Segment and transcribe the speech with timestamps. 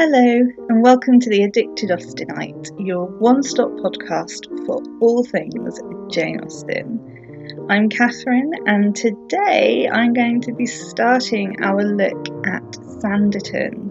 [0.00, 5.80] Hello, and welcome to the Addicted Austenite, your one stop podcast for all things
[6.12, 7.66] Jane Austen.
[7.68, 12.62] I'm Catherine, and today I'm going to be starting our look at
[13.02, 13.90] Sanditon.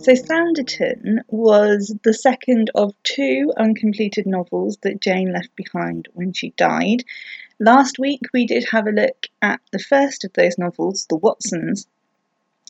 [0.00, 6.52] So, Sanditon was the second of two uncompleted novels that Jane left behind when she
[6.56, 7.04] died.
[7.60, 11.86] Last week we did have a look at the first of those novels, The Watsons,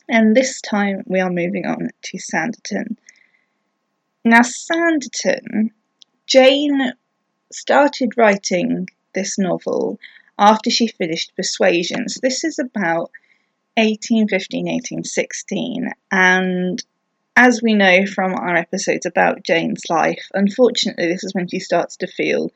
[0.09, 2.97] and this time we are moving on to Sanditon.
[4.25, 5.71] Now, Sanditon,
[6.27, 6.93] Jane
[7.51, 9.99] started writing this novel
[10.37, 12.09] after she finished Persuasion.
[12.09, 13.11] So, this is about
[13.77, 16.83] 1815, 1816, and
[17.39, 21.95] as we know from our episodes about Jane's life, unfortunately, this is when she starts
[21.97, 22.51] to feel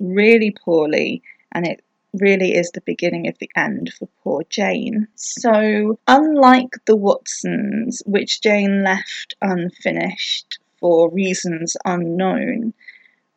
[0.00, 5.06] really poorly and it really is the beginning of the end for poor Jane.
[5.14, 12.74] So, unlike the Watsons, which Jane left unfinished for reasons unknown,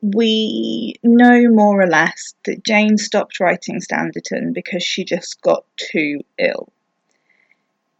[0.02, 6.22] we know more or less that Jane stopped writing Sanditon because she just got too
[6.39, 6.70] ill.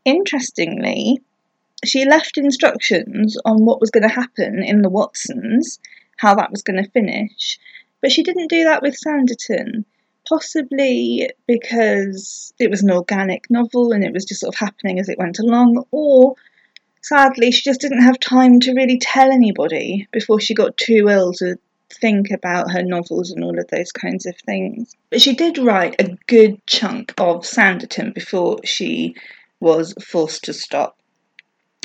[0.04, 1.22] Interestingly,
[1.86, 5.80] she left instructions on what was going to happen in the Watsons,
[6.18, 7.60] how that was going to finish,
[8.02, 9.86] but she didn't do that with Sanditon
[10.28, 15.10] possibly because it was an organic novel and it was just sort of happening as
[15.10, 16.36] it went along, or
[17.02, 21.34] sadly, she just didn't have time to really tell anybody before she got too ill
[21.34, 21.58] to
[21.90, 24.96] think about her novels and all of those kinds of things.
[25.10, 29.16] But she did write a good chunk of Sanditon before she
[29.60, 31.00] was forced to stop.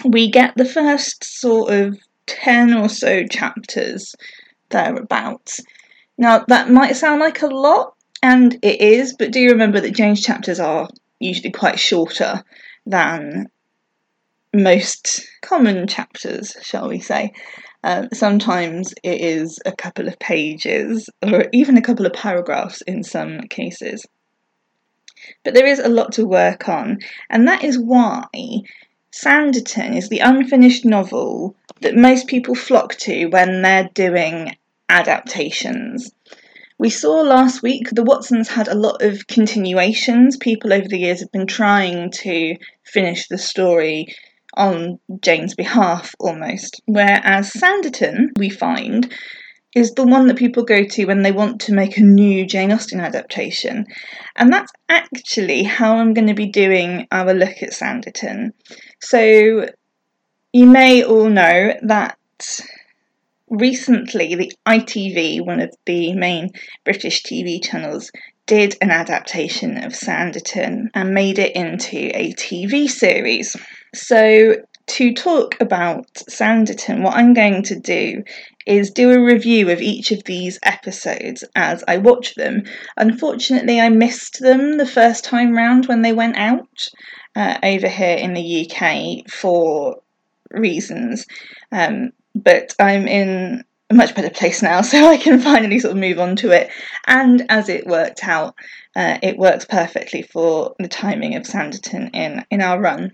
[0.05, 4.15] We get the first sort of 10 or so chapters
[4.71, 5.61] thereabouts.
[6.19, 9.95] Now, that might sound like a lot, and it is, but do you remember that
[9.95, 10.89] Jane's chapters are
[11.19, 12.43] usually quite shorter
[12.87, 13.49] than
[14.55, 17.33] most common chapters, shall we say.
[17.85, 23.03] Um, sometimes it is a couple of pages or even a couple of paragraphs in
[23.03, 24.07] some cases.
[25.45, 26.99] But there is a lot to work on,
[27.31, 28.27] and that is why
[29.13, 34.57] Sanditon is the unfinished novel that most people flock to when they're doing
[34.89, 36.13] adaptations.
[36.83, 40.37] We saw last week the Watsons had a lot of continuations.
[40.37, 44.13] People over the years have been trying to finish the story
[44.57, 46.83] on Jane's behalf almost.
[46.87, 49.15] Whereas Sanditon, we find,
[49.77, 52.73] is the one that people go to when they want to make a new Jane
[52.73, 53.87] Austen adaptation.
[54.35, 58.55] And that's actually how I'm going to be doing our look at Sanditon.
[59.01, 59.69] So
[60.53, 62.19] you may all know that
[63.53, 66.51] recently, the ITV, one of the main
[66.85, 68.11] British TV channels,
[68.47, 73.55] did an adaptation of Sanditon and made it into a TV series.
[73.95, 74.57] So,
[74.89, 78.25] to talk about Sanditon, what I'm going to do
[78.67, 82.65] is do a review of each of these episodes as I watch them.
[82.97, 86.89] Unfortunately, I missed them the first time round when they went out
[87.37, 90.01] uh, over here in the UK for
[90.51, 91.27] reasons.
[91.71, 95.99] Um, but I'm in a much better place now, so I can finally sort of
[95.99, 96.71] move on to it.
[97.07, 98.55] And as it worked out,
[98.97, 103.13] uh, it works perfectly for the timing of Sanditon in, in our run.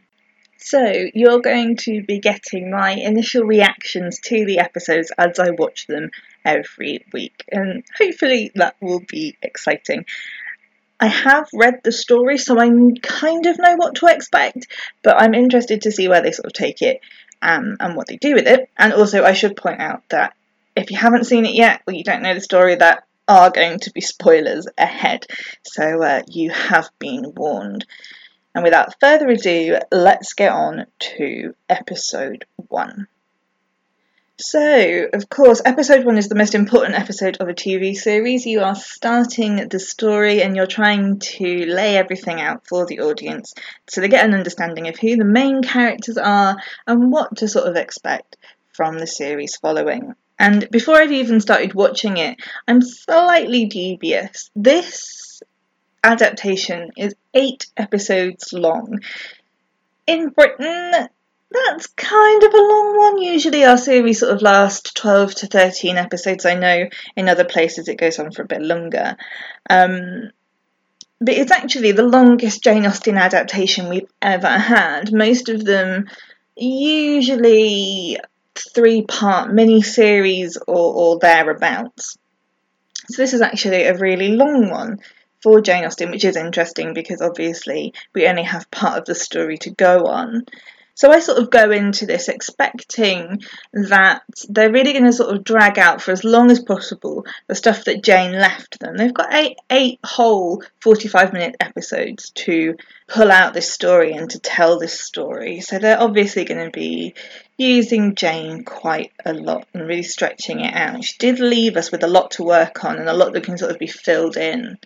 [0.60, 5.86] So, you're going to be getting my initial reactions to the episodes as I watch
[5.86, 6.10] them
[6.44, 10.04] every week, and hopefully that will be exciting.
[10.98, 14.66] I have read the story, so I kind of know what to expect,
[15.04, 17.00] but I'm interested to see where they sort of take it
[17.42, 18.70] um, and what they do with it.
[18.76, 20.34] And also, I should point out that
[20.76, 23.78] if you haven't seen it yet or you don't know the story, that are going
[23.80, 25.26] to be spoilers ahead.
[25.64, 27.84] So uh, you have been warned.
[28.54, 33.06] And without further ado, let's get on to episode one.
[34.40, 38.46] So, of course, episode one is the most important episode of a TV series.
[38.46, 43.52] You are starting the story and you're trying to lay everything out for the audience
[43.88, 46.56] so they get an understanding of who the main characters are
[46.86, 48.36] and what to sort of expect
[48.70, 50.14] from the series following.
[50.38, 52.38] And before I've even started watching it,
[52.68, 54.52] I'm slightly dubious.
[54.54, 55.42] This
[56.04, 59.00] adaptation is eight episodes long.
[60.06, 61.08] In Britain,
[61.50, 63.18] that's kind of a long one.
[63.18, 66.44] Usually our series sort of last 12 to 13 episodes.
[66.44, 69.16] I know in other places it goes on for a bit longer.
[69.70, 70.30] Um,
[71.20, 75.12] but it's actually the longest Jane Austen adaptation we've ever had.
[75.12, 76.08] Most of them
[76.56, 78.18] usually
[78.74, 82.18] three part mini series or, or thereabouts.
[83.10, 85.00] So this is actually a really long one
[85.42, 89.56] for Jane Austen, which is interesting because obviously we only have part of the story
[89.58, 90.44] to go on.
[90.98, 95.44] So I sort of go into this expecting that they're really going to sort of
[95.44, 98.96] drag out for as long as possible the stuff that Jane left them.
[98.96, 102.74] They've got eight, eight whole 45 minute episodes to
[103.06, 105.60] pull out this story and to tell this story.
[105.60, 107.14] So they're obviously going to be
[107.56, 111.04] using Jane quite a lot and really stretching it out.
[111.04, 113.56] She did leave us with a lot to work on and a lot that can
[113.56, 114.78] sort of be filled in.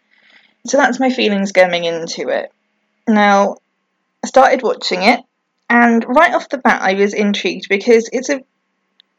[0.67, 2.53] So that's my feelings going into it.
[3.09, 3.57] Now,
[4.23, 5.21] I started watching it
[5.73, 8.43] and right off the bat, I was intrigued because it's a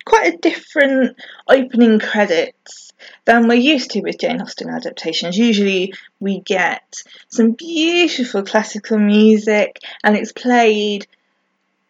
[0.05, 1.17] quite a different
[1.49, 2.93] opening credits
[3.25, 5.35] than we're used to with Jane Austen adaptations.
[5.35, 11.07] Usually, we get some beautiful classical music, and it's played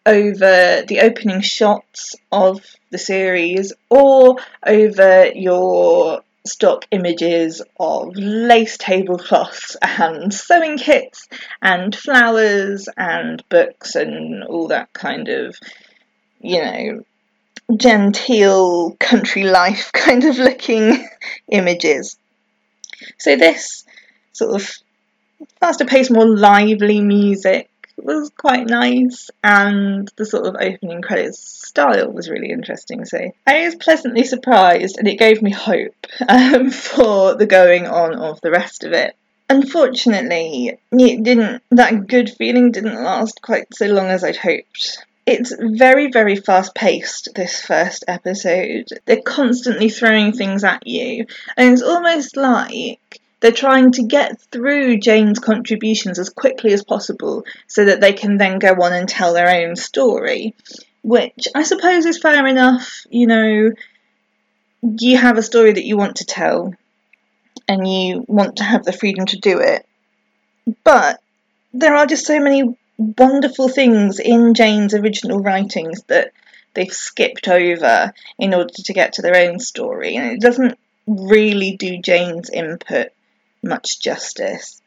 [0.05, 9.77] over the opening shots of the series or over your stock images of lace tablecloths
[9.81, 11.27] and sewing kits
[11.61, 15.57] and flowers and books and all that kind of,
[16.39, 17.03] you know,
[17.77, 21.07] genteel country life kind of looking
[21.49, 22.17] images.
[23.17, 23.85] So this
[24.33, 24.69] sort of
[25.59, 32.11] faster paced, more lively music was quite nice, and the sort of opening credits style
[32.11, 33.05] was really interesting.
[33.05, 38.15] So I was pleasantly surprised, and it gave me hope um, for the going on
[38.15, 39.15] of the rest of it.
[39.49, 41.61] Unfortunately, it didn't.
[41.69, 45.05] That good feeling didn't last quite so long as I'd hoped.
[45.25, 48.89] It's very, very fast paced, this first episode.
[49.05, 54.97] They're constantly throwing things at you, and it's almost like they're trying to get through
[54.99, 59.33] Jane's contributions as quickly as possible so that they can then go on and tell
[59.33, 60.55] their own story,
[61.01, 63.05] which I suppose is fair enough.
[63.09, 63.71] You know,
[64.81, 66.73] you have a story that you want to tell
[67.67, 69.85] and you want to have the freedom to do it.
[70.85, 71.21] But
[71.73, 76.31] there are just so many wonderful things in Jane's original writings that
[76.75, 81.75] they've skipped over in order to get to their own story, and it doesn't really
[81.75, 83.09] do Jane's input
[83.63, 84.81] much justice.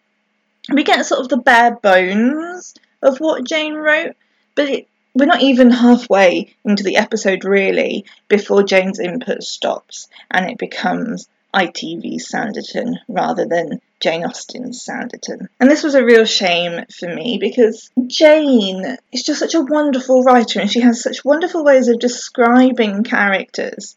[0.72, 4.16] We get sort of the bare bones of what Jane wrote,
[4.54, 10.50] but it, we're not even halfway into the episode really before Jane's input stops and
[10.50, 15.48] it becomes ITV's Sanditon rather than Jane Austen's Sanditon.
[15.58, 20.22] And this was a real shame for me because Jane is just such a wonderful
[20.22, 23.96] writer and she has such wonderful ways of describing characters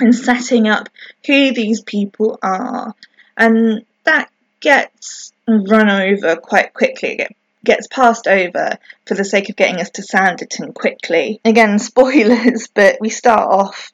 [0.00, 0.88] and setting up
[1.26, 2.94] who these people are
[3.38, 4.30] and that
[4.60, 7.20] gets run over quite quickly.
[7.20, 8.76] It gets passed over
[9.06, 11.40] for the sake of getting us to Sanditon quickly.
[11.44, 13.92] Again, spoilers, but we start off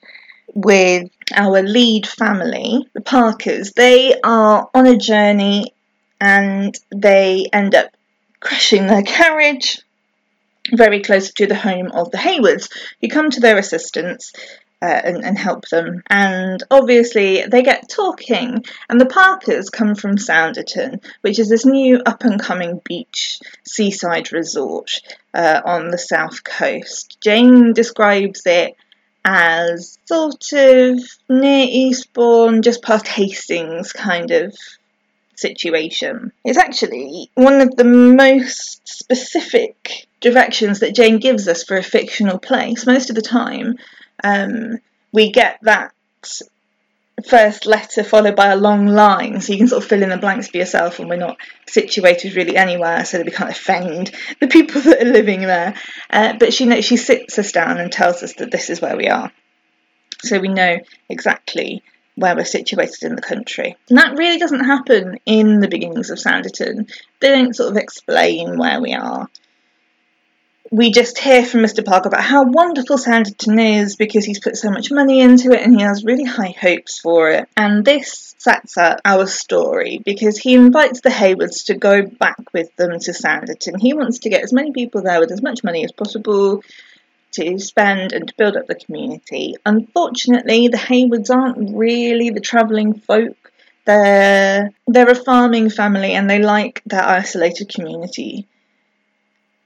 [0.54, 3.72] with our lead family, the Parkers.
[3.72, 5.74] They are on a journey
[6.20, 7.90] and they end up
[8.40, 9.80] crashing their carriage
[10.72, 12.70] very close to the home of the Heywoods,
[13.00, 14.32] who come to their assistance
[14.84, 16.02] uh, and, and, help them.
[16.10, 22.02] And obviously, they get talking, and the Parkers come from Sanditon, which is this new
[22.04, 24.90] up and coming beach seaside resort
[25.32, 27.16] uh, on the south coast.
[27.22, 28.76] Jane describes it
[29.24, 31.00] as sort of
[31.30, 34.54] near Eastbourne, just past Hastings kind of
[35.34, 36.30] situation.
[36.44, 42.38] It's actually one of the most specific directions that Jane gives us for a fictional
[42.38, 42.84] place.
[42.84, 43.76] Most of the time,
[44.22, 44.78] um,
[45.12, 45.92] we get that
[47.26, 50.18] first letter followed by a long line, so you can sort of fill in the
[50.18, 54.48] blanks for yourself, and we're not situated really anywhere, so that we can't offend the
[54.48, 55.74] people that are living there.
[56.10, 59.08] Uh, but she she sits us down and tells us that this is where we
[59.08, 59.30] are,
[60.22, 60.78] so we know
[61.08, 61.82] exactly
[62.16, 63.76] where we're situated in the country.
[63.88, 66.88] And that really doesn't happen in the beginnings of Sanditon.
[67.20, 69.28] They don't sort of explain where we are
[70.70, 71.84] we just hear from Mr.
[71.84, 75.74] Parker about how wonderful Sanditon is because he's put so much money into it and
[75.74, 77.48] he has really high hopes for it.
[77.56, 82.74] And this sets up our story because he invites the Heywoods to go back with
[82.76, 83.80] them to Sanditon.
[83.80, 86.62] He wants to get as many people there with as much money as possible
[87.32, 89.56] to spend and to build up the community.
[89.66, 93.52] Unfortunately, the Heywoods aren't really the travelling folk.
[93.84, 98.46] They're they're a farming family and they like their isolated community.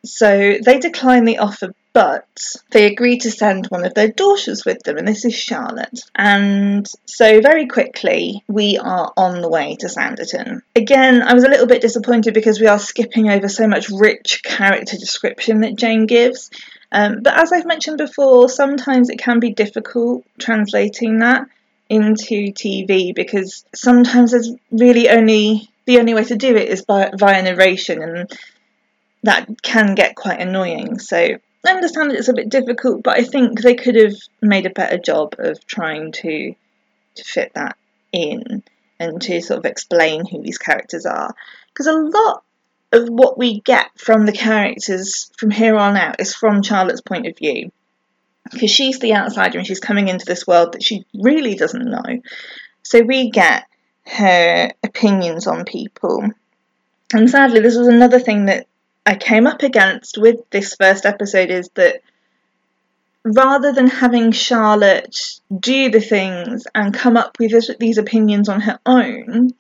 [0.05, 2.26] So they decline the offer, but
[2.71, 6.00] they agree to send one of their daughters with them, and this is Charlotte.
[6.14, 10.62] And so very quickly, we are on the way to Sanditon.
[10.76, 14.43] Again, I was a little bit disappointed because we are skipping over so much rich
[14.45, 16.50] character description that Jane gives.
[16.93, 21.47] Um, but as I've mentioned before, sometimes it can be difficult translating that
[21.88, 27.11] into TV because sometimes there's really only the only way to do it is by
[27.17, 28.31] via narration and
[29.28, 30.99] that can get quite annoying.
[30.99, 34.70] So I understand it's a bit difficult, but I think they could have made a
[34.70, 36.54] better job of trying to
[37.16, 37.76] to fit that
[38.11, 38.62] in
[38.99, 41.35] and to sort of explain who these characters are.
[41.68, 42.42] Because a lot
[42.92, 47.26] of what we get from the characters from here on out is from Charlotte's point
[47.26, 47.70] of view.
[48.50, 52.23] Because she's the outsider and she's coming into this world that she really doesn't know.
[52.82, 53.64] So we get
[54.06, 56.30] her opinions on people.
[57.12, 58.66] And sadly, this was another thing that
[59.08, 62.02] I came up against with this first episode is that
[63.24, 68.78] rather than having Charlotte do the things and come up with these opinions on her
[68.84, 69.54] own,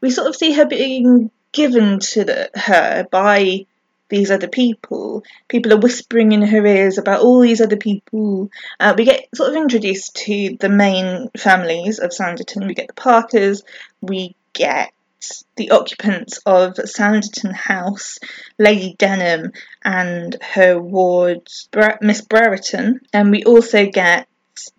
[0.00, 3.66] we sort of see her being given to the, her by
[4.08, 5.22] these other people.
[5.48, 8.50] People are whispering in her ears about all these other people.
[8.80, 12.66] Uh, we get sort of introduced to the main families of Sanditon.
[12.66, 13.64] We get the Parkers,
[14.00, 14.94] we get
[15.56, 18.18] the occupants of Sanditon House,
[18.58, 19.52] Lady Denham
[19.84, 21.48] and her ward,
[22.00, 24.28] Miss Brereton, and we also get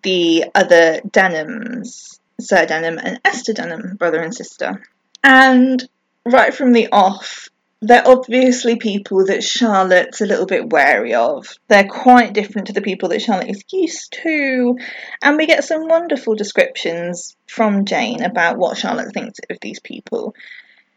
[0.02, 4.82] the other Denhams, Sir Denham and Esther Denham, brother and sister.
[5.22, 5.86] And
[6.24, 7.48] right from the off,
[7.82, 11.46] they're obviously people that Charlotte's a little bit wary of.
[11.68, 14.76] They're quite different to the people that Charlotte is used to.
[15.22, 20.34] And we get some wonderful descriptions from Jane about what Charlotte thinks of these people.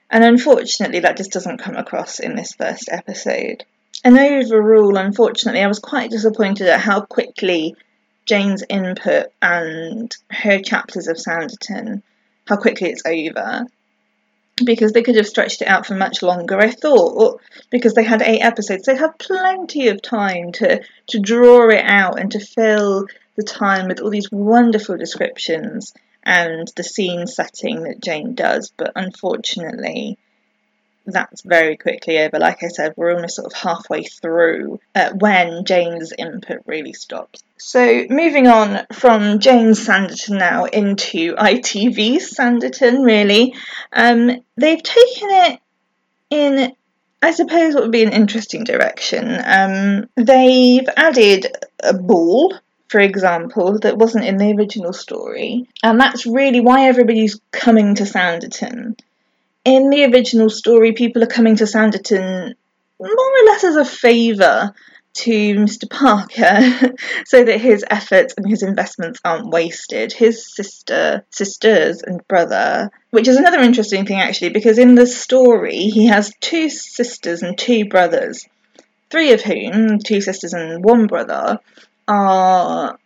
[0.10, 3.64] And unfortunately, that just doesn't come across in this first episode.
[4.04, 7.76] And overall, unfortunately, I was quite disappointed at how quickly
[8.26, 12.04] Jane's input and her chapters of Sanditon,
[12.46, 13.68] how quickly it's over
[14.64, 16.60] because they could have stretched it out for much longer.
[16.60, 21.70] I thought because they had eight episodes, they'd have plenty of time to to draw
[21.70, 25.94] it out and to fill the time with all these wonderful descriptions
[26.24, 28.72] and the scene setting that Jane does.
[28.78, 30.18] But unfortunately,
[31.06, 32.40] that's very quickly over.
[32.40, 37.44] Like I said, we're almost sort of halfway through uh, when Jane's input really stops.
[37.58, 43.56] So, moving on from Jane Sanditon now into ITV Sanditon, really,
[43.92, 45.60] um, they've taken it
[46.30, 46.74] in,
[47.22, 49.42] I suppose, what would be an interesting direction.
[49.46, 51.48] Um, they've added
[51.82, 52.54] a ball
[52.90, 55.68] for example, that wasn't in the original story.
[55.82, 59.00] And that's really why everybody's coming to Sanditon
[59.66, 62.54] in the original story, people are coming to Sanditon
[63.00, 64.74] more or less as a favour
[65.14, 65.90] to Mr.
[65.90, 70.12] Parker so that his efforts and his investments aren't wasted.
[70.12, 75.90] His sister, sisters, and brother, which is another interesting thing actually, because in the story
[75.90, 78.46] he has two sisters and two brothers,
[79.12, 81.60] three of whom, two sisters and one brother,
[82.08, 82.98] are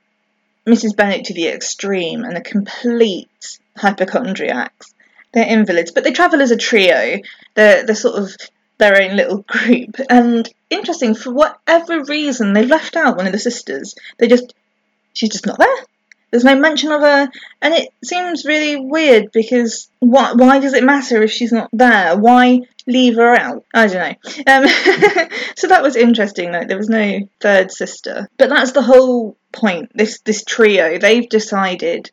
[0.65, 0.95] Mrs.
[0.95, 4.93] Bennet to the extreme and a complete hypochondriacs
[5.38, 7.20] they're invalids, but they travel as a trio.
[7.53, 8.36] They're they're sort of
[8.79, 9.98] their own little group.
[10.10, 13.96] And interesting, for whatever reason, they've left out one of the sisters.
[14.17, 14.53] They just
[15.13, 15.77] she's just not there.
[16.32, 17.29] There's no mention of her,
[17.62, 22.17] and it seems really weird because why, why does it matter if she's not there?
[22.17, 23.63] Why leave her out?
[23.74, 24.53] I don't know.
[24.53, 24.67] Um,
[25.56, 26.51] so that was interesting.
[26.51, 29.91] Like there was no third sister, but that's the whole point.
[29.94, 32.12] This this trio they've decided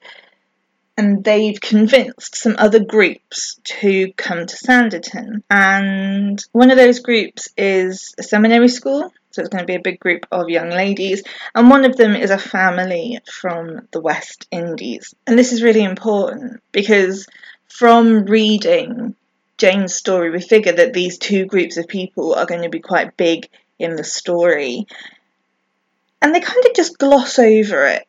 [0.97, 5.43] and they've convinced some other groups to come to Sanditon.
[5.51, 9.81] And one of those groups is a seminary school, so it's going to be a
[9.81, 11.25] big group of young ladies,
[11.55, 15.15] and one of them is a family from the West Indies.
[15.27, 17.27] And this is really important because
[17.69, 19.17] from reading
[19.59, 23.17] Jane's story, we figure that these two groups of people are going to be quite
[23.17, 23.49] big
[23.81, 24.87] in the story.
[26.23, 28.07] And they kind of just gloss over it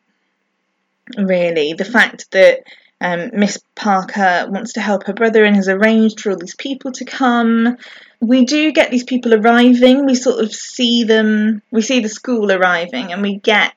[1.16, 1.72] really.
[1.72, 2.60] The fact that
[3.00, 6.92] um, Miss Parker wants to help her brother and has arranged for all these people
[6.92, 7.76] to come.
[8.20, 10.06] We do get these people arriving.
[10.06, 13.74] We sort of see them, we see the school arriving, and we get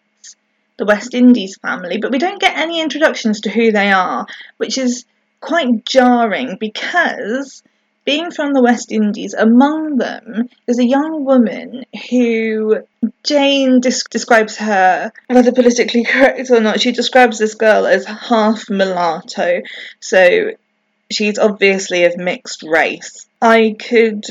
[0.77, 4.25] the West Indies family, but we don't get any introductions to who they are,
[4.57, 5.05] which is
[5.41, 7.61] quite jarring because
[8.09, 12.81] being from the West Indies, among them is a young woman who
[13.23, 19.61] Jane describes her, whether politically correct or not, she describes this girl as half mulatto,
[19.99, 20.51] so
[21.11, 23.27] she's obviously of mixed race.
[23.43, 24.25] I could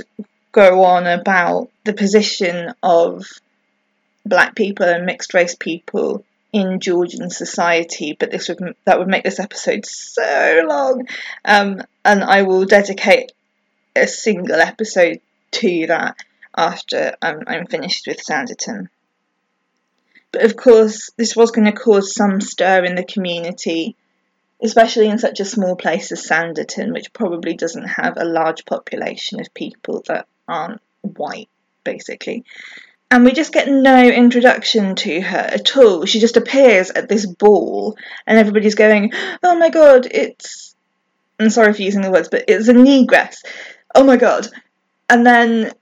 [0.51, 3.29] go on about the position of
[4.27, 9.23] black people and mixed race people in Georgian society, but this would that would make
[9.23, 11.07] this episode so long,
[11.45, 13.31] um, and I will dedicate
[14.03, 15.21] a single episode
[15.53, 16.17] to that
[16.57, 18.89] after I'm, I'm finished with Sanditon.
[20.33, 23.97] But of course, this was going to cause some stir in the community,
[24.63, 29.41] especially in such a small place as Sanditon, which probably doesn't have a large population
[29.41, 31.49] of people that aren't white,
[31.85, 32.45] basically.
[33.11, 36.05] And we just get no introduction to her at all.
[36.05, 39.13] She just appears at this ball, and everybody's going,
[39.43, 40.75] Oh my god, it's.
[41.41, 43.37] I'm sorry for using the words, but it's a negress.
[43.99, 44.47] Oh my god.
[45.11, 45.73] And then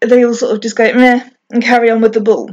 [0.00, 2.50] they all sort of just go, Meh, and carry on with the ball,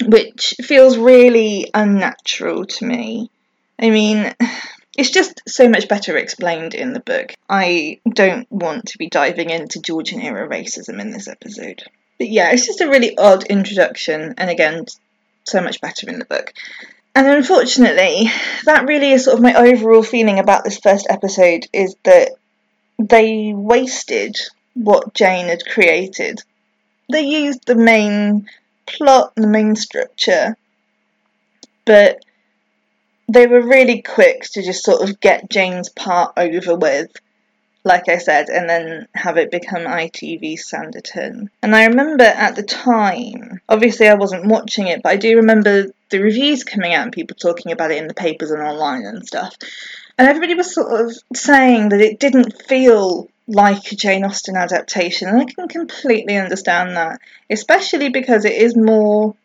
[0.00, 3.32] which feels really unnatural to me.
[3.80, 4.32] I mean,
[4.96, 7.34] it's just so much better explained in the book.
[7.50, 11.82] I don't want to be diving into Georgian era racism in this episode.
[12.16, 14.84] But yeah, it's just a really odd introduction, and again,
[15.42, 16.52] so much better in the book.
[17.16, 18.30] And unfortunately,
[18.66, 22.36] that really is sort of my overall feeling about this first episode is that
[22.98, 24.36] they wasted
[24.74, 26.42] what Jane had created.
[27.10, 28.48] They used the main
[28.86, 30.56] plot, and the main structure,
[31.84, 32.24] but
[33.28, 37.10] they were really quick to just sort of get Jane's part over with,
[37.84, 41.48] like I said, and then have it become ITV Sanditon.
[41.62, 45.86] And I remember at the time, obviously I wasn't watching it, but I do remember
[46.10, 49.26] the reviews coming out and people talking about it in the papers and online and
[49.26, 49.56] stuff.
[50.18, 55.28] And everybody was sort of saying that it didn't feel like a Jane Austen adaptation,
[55.28, 57.20] and I can completely understand that,
[57.50, 59.36] especially because it is more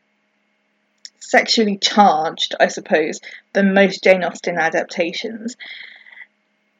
[1.19, 3.19] sexually charged, I suppose,
[3.53, 5.55] than most Jane Austen adaptations.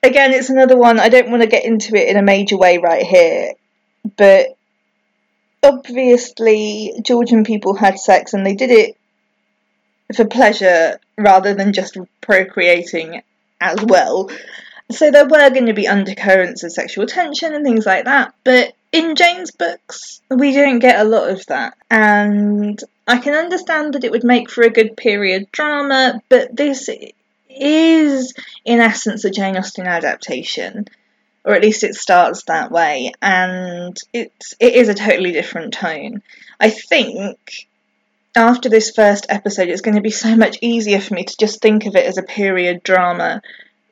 [0.04, 2.78] Again, it's another one, I don't want to get into it in a major way
[2.78, 3.54] right here,
[4.18, 4.58] but
[5.62, 8.98] obviously, Georgian people had sex and they did it
[10.16, 13.22] for pleasure rather than just procreating
[13.62, 14.30] as well.
[14.92, 18.74] So there were going to be undercurrents of sexual tension and things like that, but
[18.92, 21.78] in Jane's books, we don't get a lot of that.
[21.90, 22.78] And
[23.08, 26.90] I can understand that it would make for a good period drama, but this
[27.50, 28.34] is,
[28.66, 30.88] in essence, a Jane Austen adaptation,
[31.46, 36.22] or at least it starts that way, and it's it is a totally different tone.
[36.60, 37.68] I think
[38.36, 41.62] after this first episode, it's going to be so much easier for me to just
[41.62, 43.42] think of it as a period drama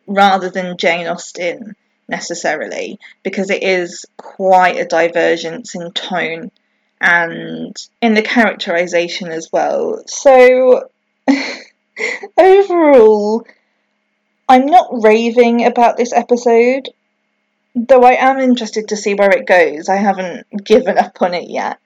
[0.07, 1.75] rather than Jane Austen
[2.07, 6.51] necessarily, because it is quite a divergence in tone
[6.99, 10.03] and in the characterization as well.
[10.07, 10.89] So,
[12.37, 13.45] overall,
[14.47, 16.89] I'm not raving about this episode,
[17.75, 19.89] though I am interested to see where it goes.
[19.89, 21.77] I haven't given up on it yet.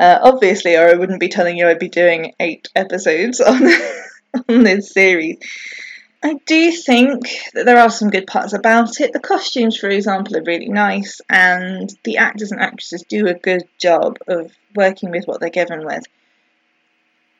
[0.00, 3.68] Uh, obviously, or I wouldn't be telling you I'd be doing eight episodes on,
[4.48, 5.36] on this series.
[6.22, 9.12] I do think that there are some good parts about it.
[9.12, 13.64] The costumes, for example, are really nice, and the actors and actresses do a good
[13.78, 16.04] job of working with what they're given with.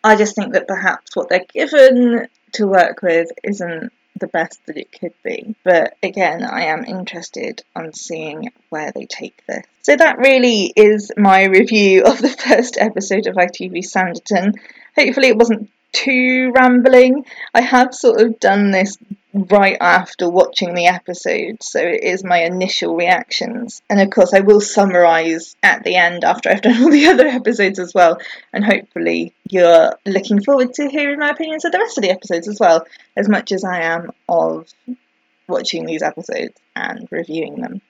[0.05, 4.77] I just think that perhaps what they're given to work with isn't the best that
[4.77, 5.55] it could be.
[5.65, 9.67] But again, I am interested on seeing where they take this.
[9.83, 14.55] So that really is my review of the first episode of ITV Sanditon.
[14.97, 17.25] Hopefully, it wasn't too rambling.
[17.55, 18.97] I have sort of done this
[19.33, 23.83] right after watching the episode, so it is my initial reactions.
[23.89, 27.27] And of course, I will summarise at the end after I've done all the other
[27.27, 28.21] episodes as well,
[28.53, 32.49] and hopefully, you're looking forward to hearing my opinions of the rest of the episodes
[32.49, 34.69] as well, as much as I am of
[35.49, 37.81] watching these episodes and reviewing them.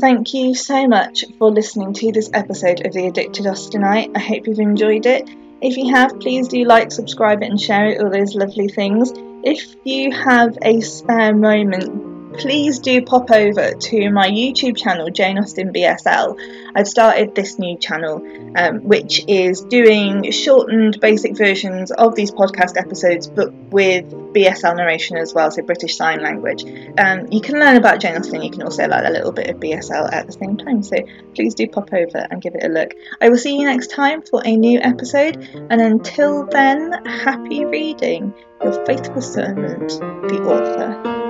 [0.00, 4.16] Thank you so much for listening to this episode of The Addicted Austenite.
[4.16, 5.28] I hope you've enjoyed it.
[5.62, 9.12] If you have, please do like, subscribe, and share it, all those lovely things.
[9.44, 15.38] If you have a spare moment, please do pop over to my YouTube channel, Jane
[15.38, 16.38] Austen BSL.
[16.74, 18.24] I've started this new channel,
[18.56, 25.16] um, which is doing shortened, basic versions of these podcast episodes, but with BSL narration
[25.16, 26.64] as well, so British Sign Language.
[26.98, 29.56] Um, you can learn about Jane Austen, you can also learn a little bit of
[29.56, 30.96] BSL at the same time, so
[31.34, 32.94] please do pop over and give it a look.
[33.20, 35.36] I will see you next time for a new episode,
[35.70, 38.34] and until then, happy reading.
[38.62, 41.29] Your faithful servant, the author.